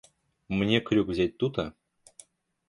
[0.47, 1.75] Мне крюк взять тута.